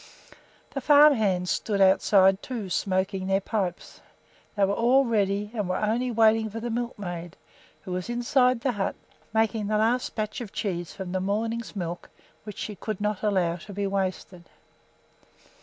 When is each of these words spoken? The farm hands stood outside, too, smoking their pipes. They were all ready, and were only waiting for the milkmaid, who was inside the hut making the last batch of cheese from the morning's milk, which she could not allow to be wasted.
The 0.71 0.81
farm 0.81 1.13
hands 1.13 1.51
stood 1.51 1.79
outside, 1.79 2.41
too, 2.41 2.71
smoking 2.71 3.27
their 3.27 3.39
pipes. 3.39 4.01
They 4.55 4.65
were 4.65 4.73
all 4.73 5.05
ready, 5.05 5.51
and 5.53 5.69
were 5.69 5.77
only 5.77 6.09
waiting 6.09 6.49
for 6.49 6.59
the 6.59 6.71
milkmaid, 6.71 7.37
who 7.83 7.91
was 7.91 8.09
inside 8.09 8.61
the 8.61 8.71
hut 8.71 8.95
making 9.31 9.67
the 9.67 9.77
last 9.77 10.15
batch 10.15 10.41
of 10.41 10.51
cheese 10.51 10.91
from 10.91 11.11
the 11.11 11.21
morning's 11.21 11.75
milk, 11.75 12.09
which 12.45 12.57
she 12.57 12.73
could 12.73 12.99
not 12.99 13.21
allow 13.21 13.57
to 13.57 13.73
be 13.73 13.85
wasted. 13.85 14.45